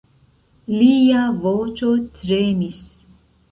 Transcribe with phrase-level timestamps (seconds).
[0.77, 2.83] Lia voĉo tremis.